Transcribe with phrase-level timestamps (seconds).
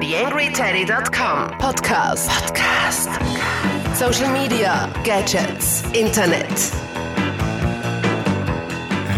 [0.00, 2.30] TheAngryTeddy.com Podcast.
[2.30, 3.10] Podcast.
[3.94, 6.72] Social Media, Gadgets, Internet.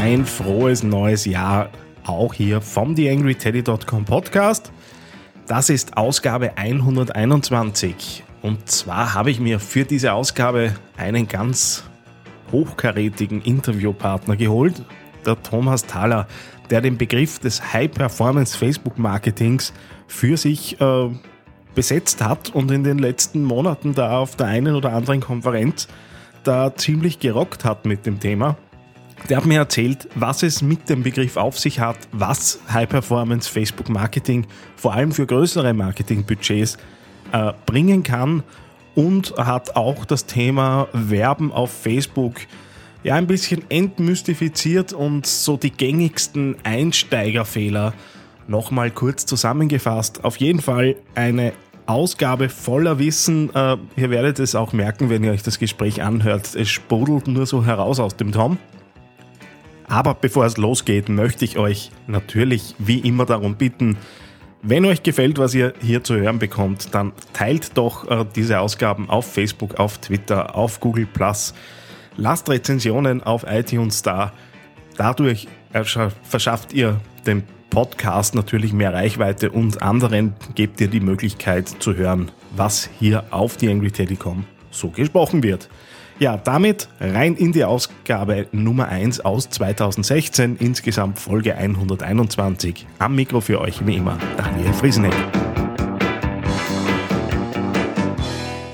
[0.03, 1.71] Ein frohes neues Jahr
[2.05, 4.73] auch hier vom TheAngryTeddy.com Podcast.
[5.47, 8.25] Das ist Ausgabe 121.
[8.43, 11.85] Und zwar habe ich mir für diese Ausgabe einen ganz
[12.51, 14.83] hochkarätigen Interviewpartner geholt,
[15.25, 16.27] der Thomas Thaler,
[16.71, 19.73] der den Begriff des High-Performance Facebook Marketings
[20.13, 21.09] für sich äh,
[21.75, 25.89] besetzt hat und in den letzten Monaten da auf der einen oder anderen Konferenz
[26.45, 28.57] da ziemlich gerockt hat mit dem Thema.
[29.29, 33.89] Der hat mir erzählt, was es mit dem Begriff auf sich hat, was High-Performance Facebook
[33.89, 36.77] Marketing vor allem für größere Marketingbudgets
[37.33, 38.43] äh, bringen kann
[38.95, 42.35] und hat auch das Thema Werben auf Facebook
[43.03, 47.95] ja ein bisschen entmystifiziert und so die gängigsten Einsteigerfehler
[48.53, 50.23] nochmal kurz zusammengefasst.
[50.25, 51.53] Auf jeden Fall eine
[51.87, 53.53] Ausgabe voller Wissen.
[53.53, 56.55] Äh, ihr werdet es auch merken, wenn ihr euch das Gespräch anhört.
[56.55, 58.59] Es sprudelt nur so heraus aus dem Tom.
[59.89, 63.97] Aber bevor es losgeht, möchte ich euch natürlich wie immer darum bitten,
[64.65, 69.11] wenn euch gefällt, was ihr hier zu hören bekommt, dann teilt doch äh, diese Ausgaben
[69.11, 71.53] auf Facebook, auf Twitter, auf Google Plus.
[72.17, 74.33] Lasst Rezensionen auf iTunes da.
[74.97, 75.49] Dadurch
[76.23, 77.43] verschafft ihr dem
[77.73, 83.57] Podcast natürlich mehr Reichweite und anderen gebt ihr die Möglichkeit zu hören, was hier auf
[83.57, 85.71] die AngryTeddy.com so gesprochen wird.
[86.19, 92.87] Ja, damit rein in die Ausgabe Nummer 1 aus 2016, insgesamt Folge 121.
[92.99, 95.15] Am Mikro für euch wie immer Daniel Frieseneck.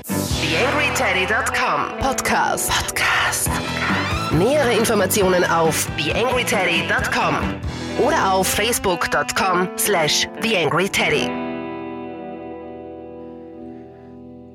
[0.03, 2.69] TheAngryTeddy.com Podcast.
[2.69, 3.49] Podcast.
[4.37, 11.29] Nähere Informationen auf TheAngryTeddy.com oder auf Facebook.com slash TheAngryTeddy.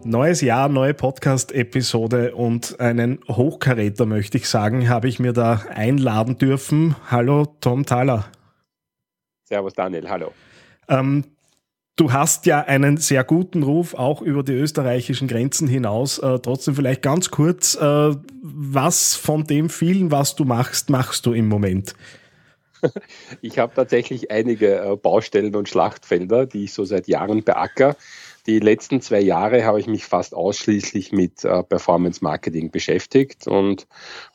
[0.07, 6.37] Neues Jahr, neue Podcast-Episode und einen Hochkaräter, möchte ich sagen, habe ich mir da einladen
[6.37, 6.95] dürfen.
[7.11, 8.27] Hallo, Tom Thaler.
[9.45, 10.33] Servus, Daniel, hallo.
[10.89, 11.25] Ähm,
[11.97, 16.19] du hast ja einen sehr guten Ruf, auch über die österreichischen Grenzen hinaus.
[16.19, 21.33] Äh, trotzdem vielleicht ganz kurz, äh, was von dem vielen, was du machst, machst du
[21.33, 21.95] im Moment?
[23.43, 27.97] Ich habe tatsächlich einige äh, Baustellen und Schlachtfelder, die ich so seit Jahren beacker.
[28.47, 33.87] Die letzten zwei Jahre habe ich mich fast ausschließlich mit äh, Performance Marketing beschäftigt und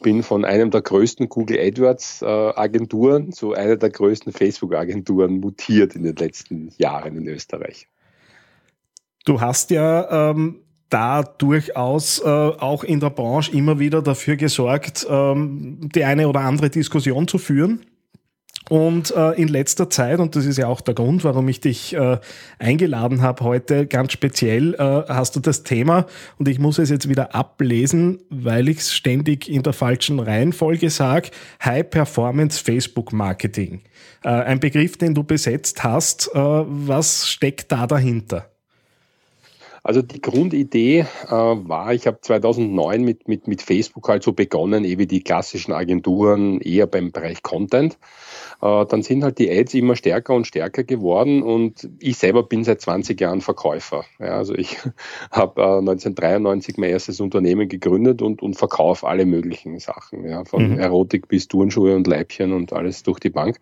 [0.01, 5.39] bin von einem der größten Google AdWords äh, Agenturen zu einer der größten Facebook Agenturen
[5.39, 7.87] mutiert in den letzten Jahren in Österreich.
[9.25, 15.05] Du hast ja ähm, da durchaus äh, auch in der Branche immer wieder dafür gesorgt,
[15.07, 17.85] ähm, die eine oder andere Diskussion zu führen.
[18.69, 21.95] Und äh, in letzter Zeit, und das ist ja auch der Grund, warum ich dich
[21.95, 22.19] äh,
[22.59, 26.05] eingeladen habe heute, ganz speziell äh, hast du das Thema,
[26.37, 30.91] und ich muss es jetzt wieder ablesen, weil ich es ständig in der falschen Reihenfolge
[30.91, 31.31] sage,
[31.65, 33.81] High Performance Facebook Marketing.
[34.23, 36.29] Äh, ein Begriff, den du besetzt hast.
[36.33, 38.48] Äh, was steckt da dahinter?
[39.89, 44.85] Also die Grundidee äh, war, ich habe 2009 mit, mit, mit Facebook halt so begonnen,
[44.85, 47.97] eh wie die klassischen Agenturen, eher beim Bereich Content.
[48.61, 52.63] Äh, dann sind halt die Ads immer stärker und stärker geworden und ich selber bin
[52.63, 54.03] seit 20 Jahren Verkäufer.
[54.19, 54.77] Ja, also ich
[55.31, 60.73] habe äh, 1993 mein erstes Unternehmen gegründet und, und verkaufe alle möglichen Sachen, ja, von
[60.73, 60.79] mhm.
[60.79, 63.59] Erotik bis Turnschuhe und Leibchen und alles durch die Bank.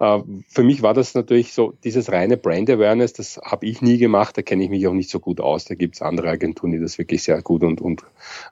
[0.00, 3.98] Äh, für mich war das natürlich so, dieses reine Brand Awareness, das habe ich nie
[3.98, 5.64] gemacht, da kenne ich mich auch nicht so gut aus.
[5.64, 8.02] Da gibt es andere Agenturen, die das wirklich sehr gut und, und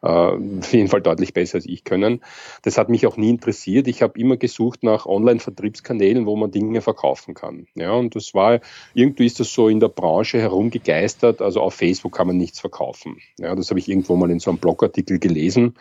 [0.02, 2.20] äh, auf jeden Fall deutlich besser als ich können.
[2.62, 3.88] Das hat mich auch nie interessiert.
[3.88, 7.66] Ich habe immer gesucht nach Online-Vertrieb Vertriebskanälen, wo man Dinge verkaufen kann.
[7.74, 8.60] Ja, und das war,
[8.94, 13.18] irgendwie ist das so in der Branche herumgegeistert, also auf Facebook kann man nichts verkaufen.
[13.38, 15.76] Ja, das habe ich irgendwo mal in so einem Blogartikel gelesen,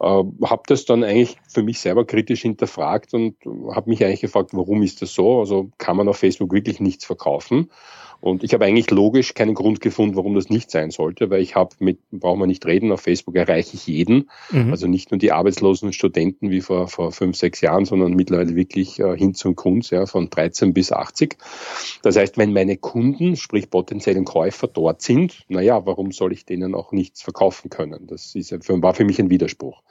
[0.00, 3.36] äh, habe das dann eigentlich für mich selber kritisch hinterfragt und
[3.72, 5.40] habe mich eigentlich gefragt, warum ist das so?
[5.40, 7.70] Also kann man auf Facebook wirklich nichts verkaufen?
[8.24, 11.56] Und ich habe eigentlich logisch keinen Grund gefunden, warum das nicht sein sollte, weil ich
[11.56, 14.30] habe mit, brauchen wir nicht reden, auf Facebook erreiche ich jeden.
[14.50, 14.70] Mhm.
[14.70, 18.98] Also nicht nur die arbeitslosen Studenten wie vor, vor fünf, sechs Jahren, sondern mittlerweile wirklich
[18.98, 21.36] äh, hin zum Kunst, ja, von 13 bis 80.
[22.00, 26.74] Das heißt, wenn meine Kunden, sprich potenziellen Käufer dort sind, naja, warum soll ich denen
[26.74, 28.06] auch nichts verkaufen können?
[28.06, 29.82] Das ist, war für mich ein Widerspruch.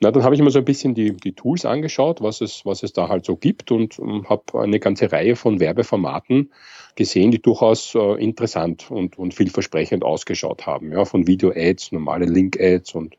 [0.00, 2.82] Na, dann habe ich mir so ein bisschen die, die Tools angeschaut, was es, was
[2.82, 6.52] es da halt so gibt und um, ähm, habe eine ganze Reihe von Werbeformaten
[6.96, 10.92] gesehen, die durchaus äh, interessant und, und vielversprechend ausgeschaut haben.
[10.92, 13.16] Ja, von Video-Ads, normale Link-Ads und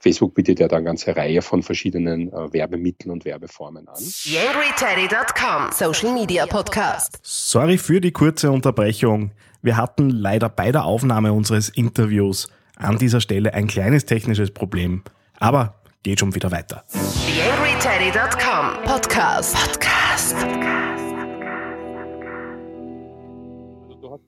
[0.00, 3.96] Facebook bietet ja dann eine ganze Reihe von verschiedenen äh, Werbemitteln und Werbeformen an.
[3.98, 7.20] YangryTeddy.com Social Media Podcast.
[7.22, 9.30] Sorry für die kurze Unterbrechung.
[9.62, 15.02] Wir hatten leider bei der Aufnahme unseres Interviews an dieser Stelle ein kleines technisches Problem.
[15.38, 15.78] Aber
[16.08, 16.82] geht schon wieder weiter.
[16.92, 19.54] TheAngryTeddy.com Podcast.
[19.54, 20.34] Podcast.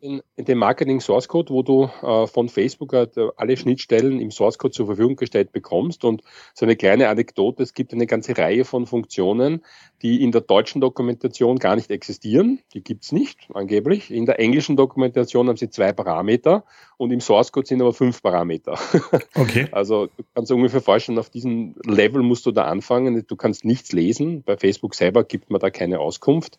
[0.00, 4.20] In, in dem Marketing Source Code, wo du äh, von Facebook halt, äh, alle Schnittstellen
[4.20, 6.04] im Source Code zur Verfügung gestellt bekommst.
[6.04, 6.22] Und
[6.54, 9.62] so eine kleine Anekdote, es gibt eine ganze Reihe von Funktionen,
[10.02, 12.60] die in der deutschen Dokumentation gar nicht existieren.
[12.74, 14.10] Die gibt's nicht, angeblich.
[14.10, 16.64] In der englischen Dokumentation haben sie zwei Parameter
[16.96, 18.78] und im Source Code sind aber fünf Parameter.
[19.34, 19.68] Okay.
[19.72, 23.24] Also du kannst ungefähr vorstellen, auf diesem Level musst du da anfangen.
[23.26, 24.42] Du kannst nichts lesen.
[24.42, 26.58] Bei Facebook selber gibt man da keine Auskunft.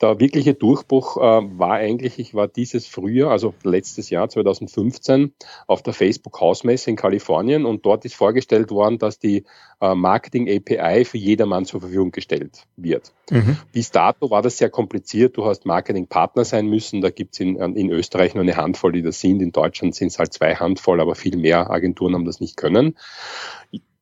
[0.00, 5.34] Der wirkliche Durchbruch äh, war eigentlich, ich war dieses Frühjahr, also letztes Jahr 2015,
[5.66, 9.44] auf der Facebook Hausmesse in Kalifornien und dort ist vorgestellt worden, dass die
[9.80, 13.12] äh, Marketing API für jedermann zur Verfügung gestellt wird.
[13.30, 13.58] Mhm.
[13.72, 15.36] Bis dato war das sehr kompliziert.
[15.36, 17.00] Du hast Marketing-Partner sein müssen.
[17.00, 19.42] Da gibt es in, in Österreich nur eine Handvoll, die das sind.
[19.42, 22.96] In Deutschland sind es halt zwei Handvoll, aber viel mehr Agenturen haben das nicht können.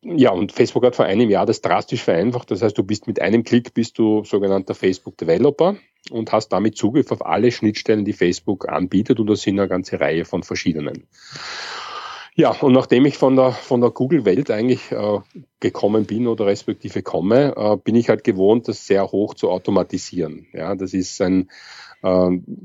[0.04, 2.50] Ja, und Facebook hat vor einem Jahr das drastisch vereinfacht.
[2.50, 5.76] Das heißt, du bist mit einem Klick bist du sogenannter Facebook Developer
[6.10, 9.20] und hast damit Zugriff auf alle Schnittstellen, die Facebook anbietet.
[9.20, 11.06] Und das sind eine ganze Reihe von verschiedenen.
[12.34, 15.18] Ja, und nachdem ich von der, von der Google-Welt eigentlich äh,
[15.60, 20.46] gekommen bin oder respektive komme, äh, bin ich halt gewohnt, das sehr hoch zu automatisieren.
[20.54, 21.50] Ja, das ist ein,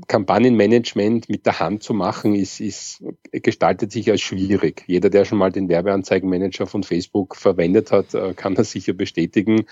[0.08, 4.82] Kampagnenmanagement mit der Hand zu machen, ist, ist, gestaltet sich als schwierig.
[4.88, 9.66] Jeder, der schon mal den Werbeanzeigenmanager von Facebook verwendet hat, äh, kann das sicher bestätigen.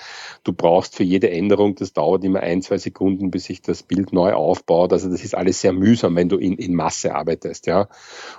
[0.45, 4.13] Du brauchst für jede Änderung, das dauert immer ein, zwei Sekunden, bis sich das Bild
[4.13, 4.93] neu aufbaut.
[4.93, 7.89] Also das ist alles sehr mühsam, wenn du in, in Masse arbeitest, ja.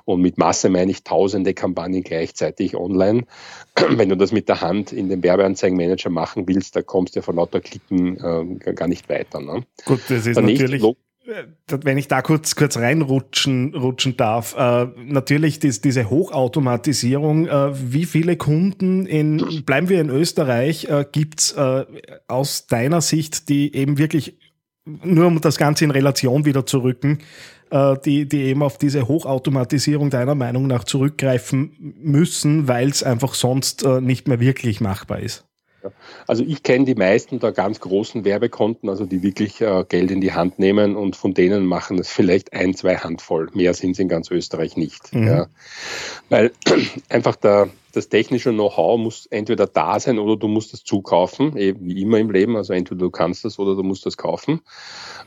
[0.05, 3.25] Und mit Masse meine ich tausende Kampagnen gleichzeitig online.
[3.89, 7.21] Wenn du das mit der Hand in den Werbeanzeigenmanager machen willst, da kommst du ja
[7.21, 9.39] vor lauter Klicken äh, gar nicht weiter.
[9.39, 9.63] Ne?
[9.85, 10.81] Gut, das ist Dann natürlich
[11.67, 18.05] wenn ich da kurz, kurz reinrutschen rutschen darf, äh, natürlich dies, diese Hochautomatisierung, äh, wie
[18.05, 21.85] viele Kunden in, bleiben wir in Österreich, äh, gibt's äh,
[22.27, 24.37] aus deiner Sicht, die eben wirklich,
[24.85, 27.19] nur um das Ganze in Relation wieder zu rücken,
[27.71, 33.33] äh, die, die eben auf diese Hochautomatisierung deiner Meinung nach zurückgreifen müssen, weil es einfach
[33.33, 35.46] sonst äh, nicht mehr wirklich machbar ist?
[36.27, 40.21] Also ich kenne die meisten der ganz großen Werbekonten, also die wirklich äh, Geld in
[40.21, 43.49] die Hand nehmen und von denen machen es vielleicht ein, zwei Handvoll.
[43.53, 45.13] Mehr sind es in ganz Österreich nicht.
[45.13, 45.27] Mhm.
[45.27, 45.47] Ja.
[46.29, 46.51] Weil
[47.09, 51.75] einfach der, das technische Know-how muss entweder da sein oder du musst es zukaufen, eh,
[51.79, 52.55] wie immer im Leben.
[52.55, 54.61] Also entweder du kannst das oder du musst das kaufen.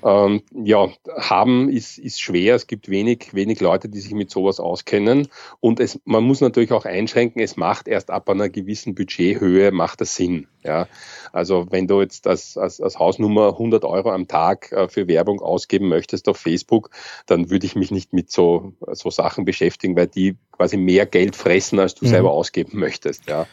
[0.04, 2.54] Ähm, ja, haben ist, ist schwer.
[2.54, 5.28] Es gibt wenig, wenig Leute, die sich mit sowas auskennen.
[5.60, 10.00] Und es, man muss natürlich auch einschränken, es macht erst ab einer gewissen Budgethöhe, macht
[10.00, 10.46] das Sinn.
[10.62, 10.88] Ja,
[11.32, 15.40] also wenn du jetzt als, als, als Hausnummer 100 Euro am Tag äh, für Werbung
[15.40, 16.90] ausgeben möchtest auf Facebook,
[17.26, 21.34] dann würde ich mich nicht mit so, so Sachen beschäftigen, weil die quasi mehr Geld
[21.34, 22.10] fressen, als du mhm.
[22.10, 23.26] selber ausgeben möchtest.
[23.26, 23.46] Ja.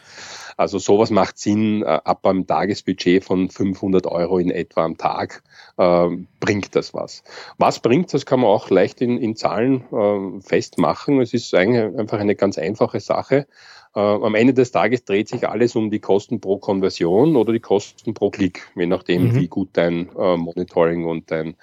[0.58, 5.44] Also sowas macht Sinn, äh, ab einem Tagesbudget von 500 Euro in etwa am Tag
[5.78, 6.08] äh,
[6.40, 7.22] bringt das was.
[7.58, 11.20] Was bringt das, kann man auch leicht in, in Zahlen äh, festmachen.
[11.20, 13.46] Es ist eigentlich einfach eine ganz einfache Sache.
[13.94, 17.60] Äh, am Ende des Tages dreht sich alles um die Kosten pro Konversion oder die
[17.60, 19.34] Kosten pro Klick, je nachdem, mhm.
[19.34, 21.56] wie gut dein äh, Monitoring und dein,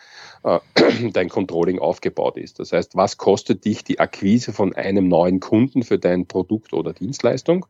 [0.44, 0.60] äh,
[1.14, 2.60] dein Controlling aufgebaut ist.
[2.60, 6.94] Das heißt, was kostet dich die Akquise von einem neuen Kunden für dein Produkt oder
[6.94, 7.66] Dienstleistung?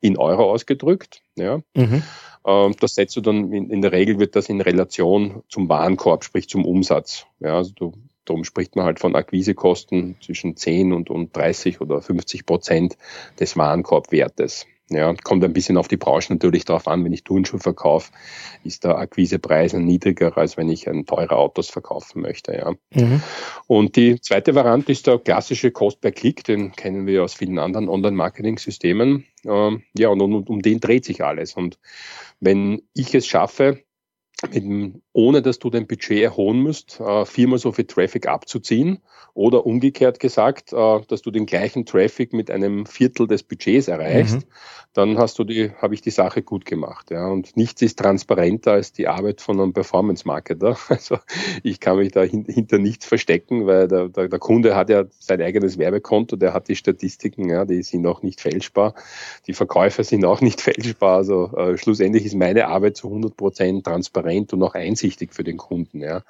[0.00, 1.22] In Euro ausgedrückt.
[1.36, 1.62] Ja.
[1.74, 2.02] Mhm.
[2.46, 6.22] Ähm, das setzt du dann, in, in, der Regel wird das in Relation zum Warenkorb,
[6.22, 7.26] sprich zum Umsatz.
[7.40, 7.92] Ja, also du
[8.26, 12.98] Darum spricht man halt von Akquisekosten zwischen 10 und, und 30 oder 50 Prozent
[13.40, 14.66] des Warenkorbwertes.
[14.88, 17.04] Ja, kommt ein bisschen auf die Branche natürlich drauf an.
[17.04, 18.12] Wenn ich Turnschuhe verkaufe,
[18.62, 22.52] ist der Akquisepreis niedriger, als wenn ich ein teure Autos verkaufen möchte.
[22.52, 22.72] Ja.
[22.94, 23.20] Mhm.
[23.66, 27.58] Und die zweite Variante ist der klassische Cost per Click, den kennen wir aus vielen
[27.58, 29.24] anderen Online-Marketing-Systemen.
[29.44, 31.54] Ähm, ja, und um, um den dreht sich alles.
[31.54, 31.80] Und
[32.38, 33.82] wenn ich es schaffe,
[34.42, 39.00] mit einem ohne dass du dein Budget erhöhen musst, äh, viermal so viel Traffic abzuziehen
[39.32, 44.36] oder umgekehrt gesagt, äh, dass du den gleichen Traffic mit einem Viertel des Budgets erreichst,
[44.36, 44.44] mhm.
[44.92, 47.10] dann hast du die, habe ich die Sache gut gemacht.
[47.10, 47.28] Ja.
[47.28, 50.76] Und nichts ist transparenter als die Arbeit von einem Performance-Marketer.
[50.88, 51.18] Also
[51.62, 55.42] ich kann mich da hinter nichts verstecken, weil der, der, der, Kunde hat ja sein
[55.42, 58.94] eigenes Werbekonto, der hat die Statistiken, ja, die sind auch nicht fälschbar.
[59.46, 61.16] Die Verkäufer sind auch nicht fälschbar.
[61.16, 65.44] Also äh, schlussendlich ist meine Arbeit zu 100 Prozent transparent und auch einsichtig wichtig für
[65.44, 66.00] den Kunden.
[66.00, 66.22] Ja.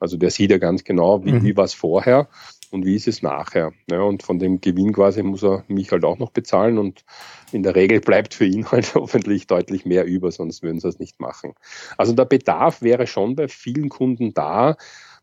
[0.00, 1.44] Also der sieht ja ganz genau, wie, mhm.
[1.44, 2.28] wie war es vorher
[2.70, 3.72] und wie ist es nachher.
[3.90, 7.04] Ja, und von dem Gewinn quasi muss er mich halt auch noch bezahlen und
[7.52, 10.98] in der Regel bleibt für ihn halt hoffentlich deutlich mehr über, sonst würden sie es
[10.98, 11.54] nicht machen.
[11.96, 14.76] Also der Bedarf wäre schon bei vielen Kunden da.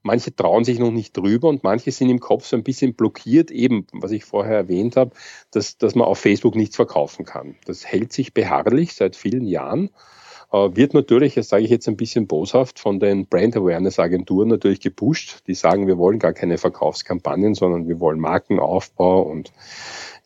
[0.05, 3.51] Manche trauen sich noch nicht drüber und manche sind im Kopf so ein bisschen blockiert,
[3.51, 5.11] eben, was ich vorher erwähnt habe,
[5.51, 7.55] dass, dass man auf Facebook nichts verkaufen kann.
[7.65, 9.91] Das hält sich beharrlich seit vielen Jahren.
[10.53, 14.49] Äh, wird natürlich, das sage ich jetzt ein bisschen boshaft, von den Brand Awareness Agenturen
[14.49, 15.39] natürlich gepusht.
[15.47, 19.51] Die sagen, wir wollen gar keine Verkaufskampagnen, sondern wir wollen Markenaufbau und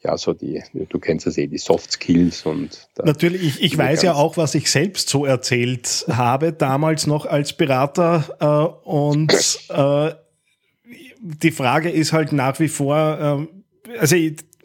[0.03, 2.87] ja, so die, du kennst das eh, die Soft Skills und.
[3.03, 7.53] Natürlich, ich, ich weiß ja auch, was ich selbst so erzählt habe, damals noch als
[7.53, 9.33] Berater, äh, und
[9.69, 10.11] äh,
[11.19, 13.47] die Frage ist halt nach wie vor,
[13.89, 14.15] äh, also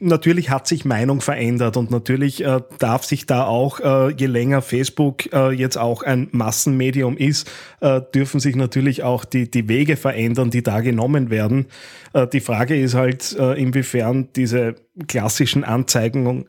[0.00, 4.62] natürlich hat sich Meinung verändert und natürlich äh, darf sich da auch, äh, je länger
[4.62, 9.96] Facebook äh, jetzt auch ein Massenmedium ist, äh, dürfen sich natürlich auch die, die Wege
[9.96, 11.66] verändern, die da genommen werden.
[12.12, 14.74] Äh, die Frage ist halt, äh, inwiefern diese
[15.06, 16.46] klassischen Anzeigen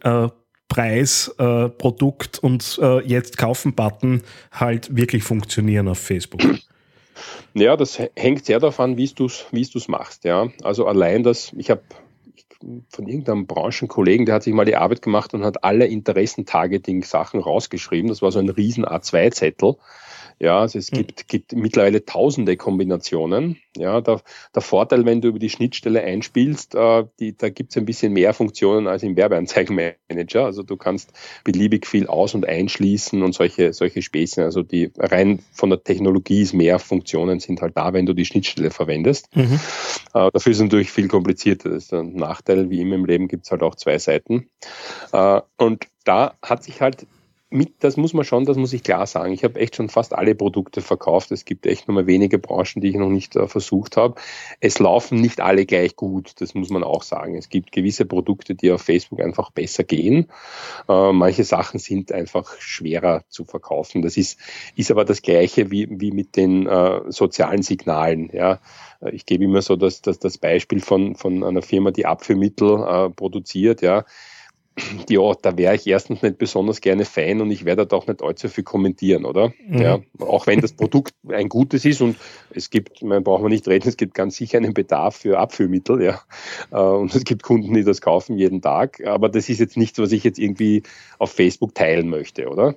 [0.67, 4.21] Preis, Produkt und jetzt kaufen Button
[4.51, 6.41] halt wirklich funktionieren auf Facebook.
[7.53, 10.23] Ja, das hängt sehr davon, wie du es machst.
[10.23, 11.83] Ja, also allein das, ich habe
[12.89, 18.09] von irgendeinem Branchenkollegen, der hat sich mal die Arbeit gemacht und hat alle Interessentargeting-Sachen rausgeschrieben.
[18.09, 19.75] Das war so ein riesen A2-Zettel.
[20.39, 20.97] Ja, also es hm.
[20.97, 23.57] gibt, gibt mittlerweile tausende Kombinationen.
[23.75, 24.21] Ja, der,
[24.53, 28.13] der Vorteil, wenn du über die Schnittstelle einspielst, äh, die, da gibt es ein bisschen
[28.13, 30.45] mehr Funktionen als im Werbeanzeigenmanager.
[30.45, 31.11] Also du kannst
[31.43, 34.43] beliebig viel aus- und einschließen und solche, solche Späßchen.
[34.43, 38.25] Also die rein von der Technologie ist mehr Funktionen sind halt da, wenn du die
[38.25, 39.35] Schnittstelle verwendest.
[39.35, 39.59] Mhm.
[40.13, 41.69] Äh, dafür ist es natürlich viel komplizierter.
[41.69, 42.69] Das ist ein Nachteil.
[42.69, 44.49] Wie immer im Leben gibt es halt auch zwei Seiten.
[45.11, 47.07] Äh, und da hat sich halt
[47.53, 49.31] mit, das muss man schon, das muss ich klar sagen.
[49.31, 51.31] Ich habe echt schon fast alle Produkte verkauft.
[51.31, 54.15] Es gibt echt nur mal wenige Branchen, die ich noch nicht äh, versucht habe.
[54.59, 57.35] Es laufen nicht alle gleich gut, das muss man auch sagen.
[57.37, 60.29] Es gibt gewisse Produkte, die auf Facebook einfach besser gehen.
[60.89, 64.01] Äh, manche Sachen sind einfach schwerer zu verkaufen.
[64.01, 64.39] Das ist,
[64.75, 68.31] ist aber das Gleiche wie, wie mit den äh, sozialen Signalen.
[68.33, 68.59] Ja.
[69.11, 73.09] Ich gebe immer so das, das, das Beispiel von, von einer Firma, die Abführmittel äh,
[73.11, 73.81] produziert.
[73.83, 74.05] Ja
[75.09, 78.21] ja, da wäre ich erstens nicht besonders gerne Fan und ich werde da auch nicht
[78.23, 79.53] allzu viel kommentieren, oder?
[79.67, 79.81] Mhm.
[79.81, 82.17] Ja, auch wenn das Produkt ein gutes ist und
[82.51, 86.01] es gibt, man braucht man nicht reden, es gibt ganz sicher einen Bedarf für Abführmittel,
[86.01, 86.21] ja.
[86.71, 89.99] Äh, und es gibt Kunden, die das kaufen jeden Tag, aber das ist jetzt nichts,
[89.99, 90.83] was ich jetzt irgendwie
[91.19, 92.75] auf Facebook teilen möchte, oder?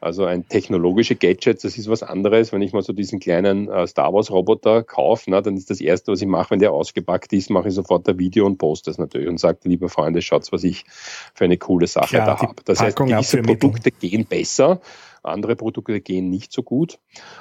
[0.00, 2.52] Also ein technologische Gadget, das ist was anderes.
[2.52, 5.80] Wenn ich mal so diesen kleinen äh, Star Wars Roboter kaufe, na, dann ist das
[5.80, 8.90] erste, was ich mache, wenn der ausgepackt ist, mache ich sofort ein Video und poste
[8.90, 10.84] das natürlich und sage, liebe Freunde, schaut, was ich
[11.34, 12.62] für eine coole Sache Klar, da habe.
[12.64, 14.80] Das Packung heißt, diese Produkte gehen besser,
[15.22, 16.98] andere Produkte gehen nicht so gut.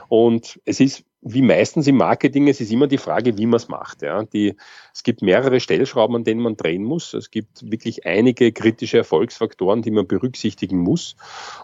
[0.07, 3.67] Und es ist wie meistens im Marketing, es ist immer die Frage, wie man es
[3.67, 4.03] macht.
[4.03, 4.23] Ja.
[4.23, 4.55] Die,
[4.93, 7.15] es gibt mehrere Stellschrauben, an denen man drehen muss.
[7.15, 11.15] Es gibt wirklich einige kritische Erfolgsfaktoren, die man berücksichtigen muss.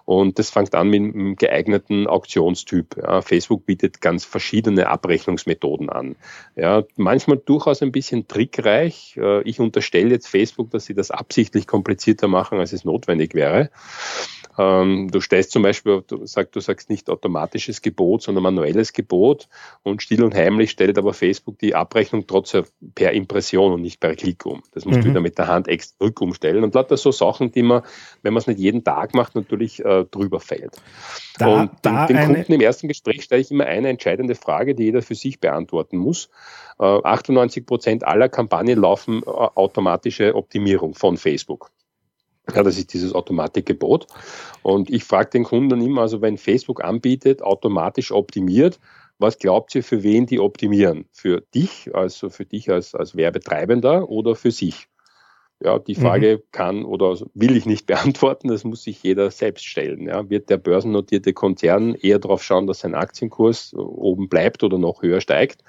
[0.06, 2.98] Und das fängt an mit einem geeigneten Auktionstyp.
[2.98, 3.22] Ja.
[3.22, 6.15] Facebook bietet ganz verschiedene Abrechnungsmethoden an.
[6.56, 6.84] Ja.
[6.96, 9.15] Manchmal durchaus ein bisschen trickreich.
[9.18, 13.70] Äh, ich unterstelle jetzt Facebook, dass sie das absichtlich komplizierter machen, als es notwendig wäre.
[14.62, 19.48] Ähm, du stellst zum Beispiel, du sagst, du sagst nicht automatisches Gebot, sondern manuelles Gebot
[19.84, 22.65] und still und heimlich stellt aber Facebook die Abrechnung trotzdem
[22.96, 24.62] per Impression und nicht per Klick um.
[24.74, 25.03] Das musst mhm.
[25.03, 27.82] du wieder mit der Hand extra zurück umstellen und lauter so Sachen, die man,
[28.22, 30.77] wenn man es nicht jeden Tag macht, natürlich äh, drüber fällt.
[31.38, 34.75] Da, und da den, den Kunden im ersten Gespräch stelle ich immer eine entscheidende Frage,
[34.75, 36.30] die jeder für sich beantworten muss.
[36.80, 41.72] Äh, 98 Prozent aller Kampagnen laufen äh, automatische Optimierung von Facebook.
[42.55, 44.08] Ja, das ist dieses Automatikgebot.
[44.63, 48.79] Und ich frage den Kunden immer, also wenn Facebook anbietet, automatisch optimiert,
[49.20, 51.05] was glaubt ihr, für wen die optimieren?
[51.12, 54.88] Für dich, also für dich als, als Werbetreibender oder für sich?
[55.63, 56.41] Ja, die Frage mhm.
[56.51, 60.08] kann oder will ich nicht beantworten, das muss sich jeder selbst stellen.
[60.08, 65.03] Ja, wird der börsennotierte Konzern eher darauf schauen, dass sein Aktienkurs oben bleibt oder noch
[65.03, 65.63] höher steigt?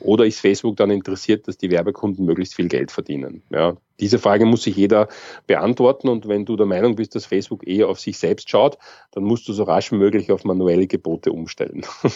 [0.00, 3.42] Oder ist Facebook dann interessiert, dass die Werbekunden möglichst viel Geld verdienen?
[3.50, 5.08] Ja, diese Frage muss sich jeder
[5.46, 8.78] beantworten und wenn du der Meinung bist, dass Facebook eher auf sich selbst schaut,
[9.12, 11.84] dann musst du so rasch wie möglich auf manuelle Gebote umstellen.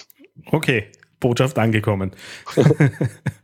[0.47, 0.87] Okay,
[1.21, 2.13] Botschaft angekommen.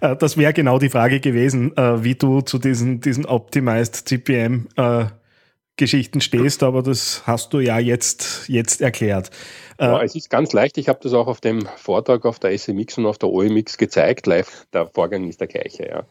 [0.00, 4.68] Äh, das wäre genau die Frage gewesen, äh, wie du zu diesen, diesen Optimized CPM
[4.76, 5.06] äh,
[5.76, 9.30] Geschichten stehst, aber das hast du ja jetzt, jetzt erklärt.
[9.80, 10.76] Ja, es ist ganz leicht.
[10.76, 14.26] Ich habe das auch auf dem Vortrag auf der SMX und auf der OMX gezeigt.
[14.26, 15.88] Live, der Vorgang ist der gleiche.
[15.88, 16.04] Ja.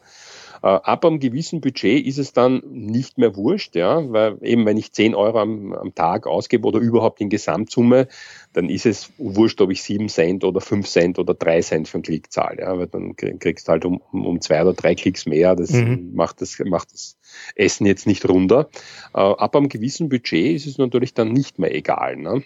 [0.62, 4.76] Äh, ab einem gewissen Budget ist es dann nicht mehr wurscht, ja, weil eben wenn
[4.76, 8.08] ich 10 Euro am, am Tag ausgebe oder überhaupt in Gesamtsumme,
[8.52, 11.94] dann ist es wurscht, ob ich 7 Cent oder 5 Cent oder 3 Cent für
[11.94, 15.26] einen Klick zahle, ja, weil dann kriegst du halt um, um zwei oder drei Klicks
[15.26, 16.10] mehr, das mhm.
[16.14, 17.16] macht das, macht das
[17.54, 18.68] Essen jetzt nicht runter.
[19.14, 22.42] Äh, ab einem gewissen Budget ist es natürlich dann nicht mehr egal, ne?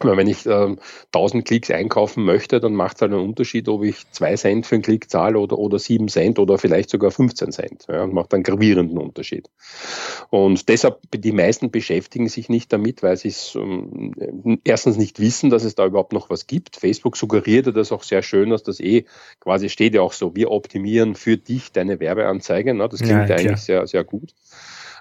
[0.00, 0.76] Wenn ich äh,
[1.12, 4.76] 1000 Klicks einkaufen möchte, dann macht es halt einen Unterschied, ob ich 2 Cent für
[4.76, 7.86] einen Klick zahle oder, oder 7 Cent oder vielleicht sogar 15 Cent.
[7.88, 9.48] Ja, macht einen gravierenden Unterschied.
[10.30, 15.50] Und deshalb, die meisten beschäftigen sich nicht damit, weil sie es ähm, erstens nicht wissen,
[15.50, 16.76] dass es da überhaupt noch was gibt.
[16.76, 19.04] Facebook suggeriert das auch sehr schön, dass das eh
[19.40, 22.74] quasi steht ja auch so, wir optimieren für dich deine Werbeanzeige.
[22.74, 22.88] Ne?
[22.88, 24.34] Das klingt ja, eigentlich sehr, sehr gut.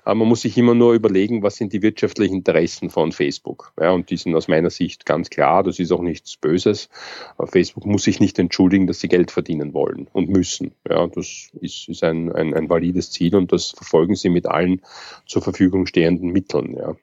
[0.07, 3.73] Aber man muss sich immer nur überlegen, was sind die wirtschaftlichen Interessen von Facebook.
[3.77, 6.87] Ja, und die sind aus meiner Sicht ganz klar, das ist auch nichts Böses.
[7.43, 10.71] Facebook muss sich nicht entschuldigen, dass sie Geld verdienen wollen und müssen.
[10.89, 14.81] Ja, das ist, ist ein, ein, ein valides Ziel und das verfolgen sie mit allen
[15.25, 16.77] zur Verfügung stehenden Mitteln.
[16.77, 16.95] Ja.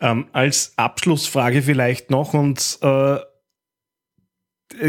[0.00, 3.18] Ähm, als Abschlussfrage vielleicht noch und äh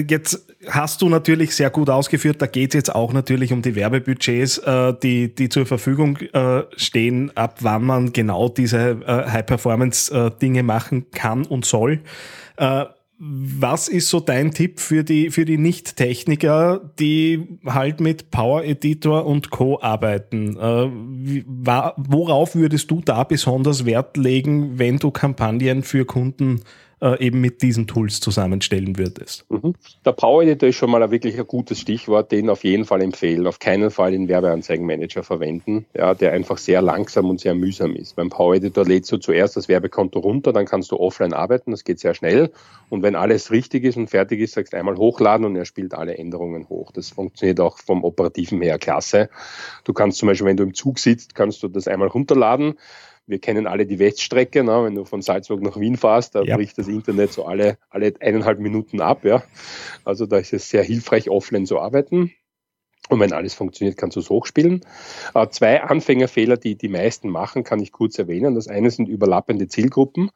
[0.07, 3.75] Jetzt hast du natürlich sehr gut ausgeführt, da geht es jetzt auch natürlich um die
[3.75, 10.63] Werbebudgets, äh, die, die zur Verfügung äh, stehen, ab wann man genau diese äh, High-Performance-Dinge
[10.63, 12.01] machen kann und soll.
[12.57, 12.85] Äh,
[13.17, 19.25] was ist so dein Tipp für die, für die Nicht-Techniker, die halt mit Power Editor
[19.25, 19.79] und Co.
[19.81, 20.57] arbeiten?
[20.57, 20.91] Äh,
[21.95, 26.84] worauf würdest du da besonders Wert legen, wenn du Kampagnen für Kunden äh,
[27.19, 29.45] eben mit diesen Tools zusammenstellen würdest.
[29.49, 29.75] Mhm.
[30.05, 33.01] Der Power Editor ist schon mal ein wirklich ein gutes Stichwort, den auf jeden Fall
[33.01, 33.45] empfehlen.
[33.47, 38.15] Auf keinen Fall den Werbeanzeigenmanager verwenden, ja, der einfach sehr langsam und sehr mühsam ist.
[38.15, 41.83] Beim Power Editor lädst du zuerst das Werbekonto runter, dann kannst du offline arbeiten, das
[41.83, 42.51] geht sehr schnell.
[42.89, 45.93] Und wenn alles richtig ist und fertig ist, sagst du einmal hochladen und er spielt
[45.93, 46.91] alle Änderungen hoch.
[46.91, 49.29] Das funktioniert auch vom Operativen her klasse.
[49.83, 52.75] Du kannst zum Beispiel, wenn du im Zug sitzt, kannst du das einmal runterladen
[53.27, 54.83] wir kennen alle die Weststrecke, ne?
[54.83, 56.55] wenn du von Salzburg nach Wien fährst, da ja.
[56.55, 59.25] bricht das Internet so alle, alle eineinhalb Minuten ab.
[59.25, 59.43] Ja?
[60.03, 62.31] Also da ist es sehr hilfreich, offline zu arbeiten.
[63.09, 64.81] Und wenn alles funktioniert, kannst du es hochspielen.
[65.33, 68.55] Äh, zwei Anfängerfehler, die die meisten machen, kann ich kurz erwähnen.
[68.55, 70.31] Das eine sind überlappende Zielgruppen.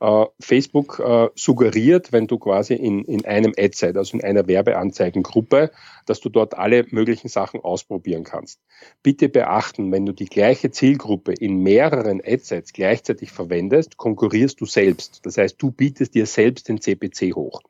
[0.00, 5.70] Äh, Facebook äh, suggeriert, wenn du quasi in, in einem Ad-Set, also in einer Werbeanzeigengruppe,
[6.04, 8.60] dass du dort alle möglichen Sachen ausprobieren kannst.
[9.02, 15.24] Bitte beachten, wenn du die gleiche Zielgruppe in mehreren Ad-Sets gleichzeitig verwendest, konkurrierst du selbst.
[15.24, 17.62] Das heißt, du bietest dir selbst den CPC hoch.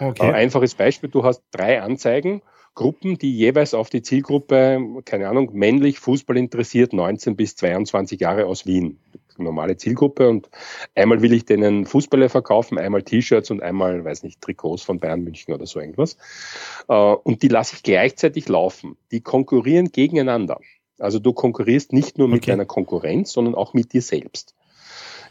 [0.00, 0.22] Okay.
[0.22, 2.42] Ein einfaches Beispiel, du hast drei Anzeigen
[2.74, 8.46] Gruppen, die jeweils auf die Zielgruppe, keine Ahnung, männlich, Fußball interessiert, 19 bis 22 Jahre
[8.46, 8.98] aus Wien
[9.38, 10.48] normale Zielgruppe und
[10.94, 15.22] einmal will ich denen Fußballer verkaufen, einmal T-Shirts und einmal, weiß nicht, Trikots von Bayern
[15.22, 16.16] München oder so irgendwas.
[16.88, 18.96] Äh, und die lasse ich gleichzeitig laufen.
[19.10, 20.60] Die konkurrieren gegeneinander.
[20.98, 22.52] Also du konkurrierst nicht nur mit okay.
[22.52, 24.54] deiner Konkurrenz, sondern auch mit dir selbst.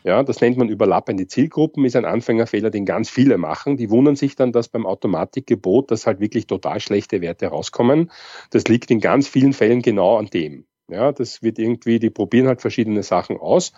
[0.03, 3.77] Ja, das nennt man überlappende Zielgruppen, ist ein Anfängerfehler, den ganz viele machen.
[3.77, 8.11] Die wundern sich dann, dass beim Automatikgebot, dass halt wirklich total schlechte Werte rauskommen.
[8.49, 10.65] Das liegt in ganz vielen Fällen genau an dem.
[10.93, 13.73] Ja, das wird irgendwie, die probieren halt verschiedene Sachen aus.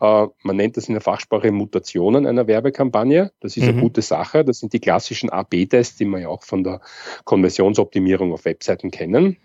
[0.00, 3.32] Äh, man nennt das in der Fachsprache Mutationen einer Werbekampagne.
[3.40, 3.70] Das ist mhm.
[3.70, 4.44] eine gute Sache.
[4.44, 6.80] Das sind die klassischen AB-Tests, die man ja auch von der
[7.24, 9.38] Konversionsoptimierung auf Webseiten kennen.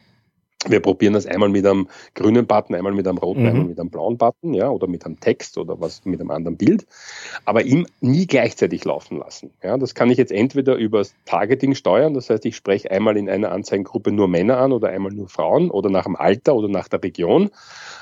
[0.67, 3.47] Wir probieren das einmal mit einem grünen Button, einmal mit einem roten, mhm.
[3.47, 6.57] einmal mit einem blauen Button, ja, oder mit einem Text oder was mit einem anderen
[6.57, 6.85] Bild,
[7.45, 9.51] aber ihm nie gleichzeitig laufen lassen.
[9.61, 13.29] Ja, das kann ich jetzt entweder über Targeting steuern, das heißt, ich spreche einmal in
[13.29, 16.87] einer Anzeigengruppe nur Männer an oder einmal nur Frauen oder nach dem Alter oder nach
[16.87, 17.49] der Region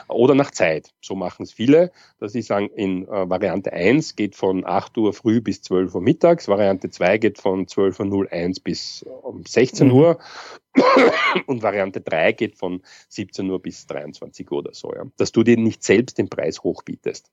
[0.07, 0.91] oder nach Zeit.
[1.01, 5.13] So machen es viele, dass sie sagen, in äh, Variante 1 geht von 8 Uhr
[5.13, 9.93] früh bis 12 Uhr mittags, Variante 2 geht von 12.01 Uhr bis um 16 mhm.
[9.93, 10.19] Uhr
[11.47, 14.93] und Variante 3 geht von 17 Uhr bis 23 Uhr oder so.
[14.93, 15.03] Ja.
[15.17, 17.31] Dass du dir nicht selbst den Preis hochbietest.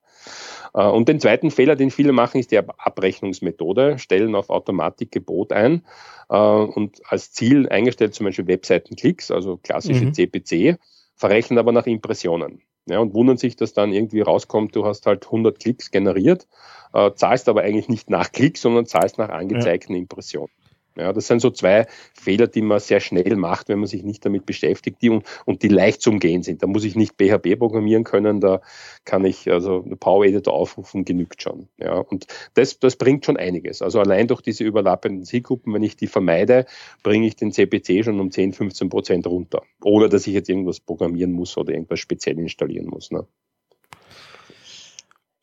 [0.74, 5.52] Äh, und den zweiten Fehler, den viele machen, ist die Abrechnungsmethode, stellen auf Automatik Gebot
[5.52, 5.84] ein
[6.28, 10.14] äh, und als Ziel eingestellt zum Beispiel Webseitenklicks, also klassische mhm.
[10.14, 10.78] CPC,
[11.14, 12.62] verrechnen aber nach Impressionen.
[12.86, 16.48] Ja, und wundern sich, dass dann irgendwie rauskommt, du hast halt 100 Klicks generiert,
[16.94, 19.98] äh, zahlst aber eigentlich nicht nach Klicks, sondern zahlst nach angezeigten ja.
[19.98, 20.50] Impressionen.
[20.98, 24.24] Ja, das sind so zwei Fehler, die man sehr schnell macht, wenn man sich nicht
[24.24, 26.62] damit beschäftigt, die und, und die leicht zu umgehen sind.
[26.62, 28.60] Da muss ich nicht PHP programmieren können, da
[29.04, 31.68] kann ich also Power Editor aufrufen, genügt schon.
[31.78, 33.80] Ja, und das, das bringt schon einiges.
[33.80, 36.66] Also allein durch diese überlappenden Zielgruppen, wenn ich die vermeide,
[37.02, 39.62] bringe ich den CPC schon um 10, 15 Prozent runter.
[39.82, 43.12] Ohne dass ich jetzt irgendwas programmieren muss oder irgendwas speziell installieren muss.
[43.12, 43.24] Ne?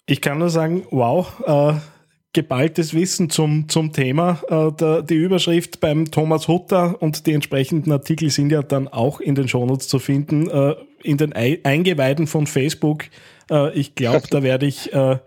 [0.06, 1.95] Ich kann nur sagen, wow, äh,
[2.36, 4.40] geballtes Wissen zum, zum Thema.
[4.50, 9.20] Äh, der, die Überschrift beim Thomas Hutter und die entsprechenden Artikel sind ja dann auch
[9.20, 13.06] in den Shownotes zu finden, äh, in den Eingeweiden von Facebook.
[13.50, 15.18] Äh, ich glaube, da werde ich, äh,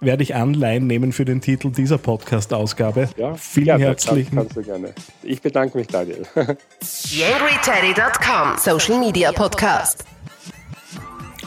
[0.00, 3.08] werde ich Anleihen nehmen für den Titel dieser Podcast-Ausgabe.
[3.16, 4.50] Ja, Vielen ja, herzlichen Dank.
[5.22, 6.26] Ich bedanke mich, Daniel.
[6.36, 10.04] YangryTeddy.com Social Media Podcast.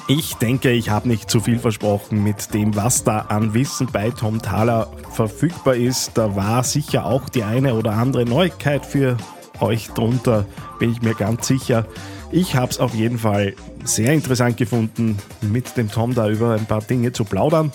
[0.08, 4.12] Ich denke, ich habe nicht zu viel versprochen mit dem, was da an Wissen bei
[4.12, 6.12] Tom Thaler verfügbar ist.
[6.14, 9.18] Da war sicher auch die eine oder andere Neuigkeit für
[9.60, 10.46] euch drunter,
[10.78, 11.88] bin ich mir ganz sicher.
[12.32, 16.68] Ich habe es auf jeden Fall sehr interessant gefunden, mit dem Tom da über ein
[16.68, 17.72] paar Dinge zu plaudern.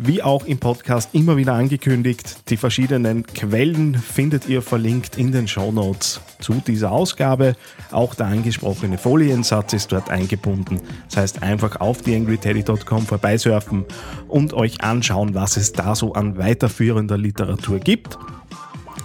[0.00, 5.48] Wie auch im Podcast immer wieder angekündigt, die verschiedenen Quellen findet ihr verlinkt in den
[5.48, 7.56] Show Notes zu dieser Ausgabe.
[7.90, 10.80] Auch der angesprochene Foliensatz ist dort eingebunden.
[11.06, 13.86] Das heißt, einfach auf theangryteddy.com vorbeisurfen
[14.28, 18.16] und euch anschauen, was es da so an weiterführender Literatur gibt.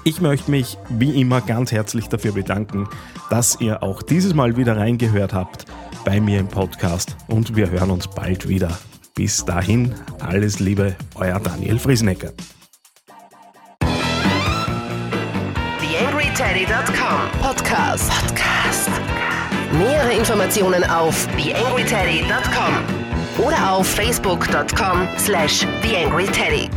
[0.03, 2.87] Ich möchte mich wie immer ganz herzlich dafür bedanken,
[3.31, 5.65] dass ihr auch dieses Mal wieder reingehört habt
[6.05, 8.77] bei mir im Podcast und wir hören uns bald wieder.
[9.15, 12.31] Bis dahin, alles Liebe, euer Daniel Friesenecker.
[15.79, 18.09] TheAngryTeddy.com Podcast.
[18.09, 18.89] Podcast.
[19.77, 26.69] Nähere Informationen auf TheAngryTeddy.com oder auf Facebook.com slash TheAngryTeddy.